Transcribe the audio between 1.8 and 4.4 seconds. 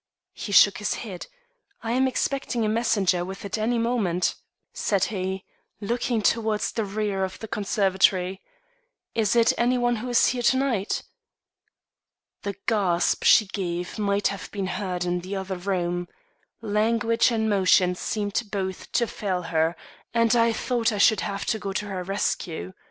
"I am expecting a messenger with it any moment,"